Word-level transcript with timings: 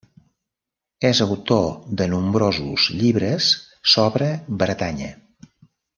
És 1.09 1.19
autor 1.25 1.67
de 2.01 2.07
nombrosos 2.15 2.89
llibres 3.03 3.53
sobre 3.95 4.31
Bretanya. 4.65 5.13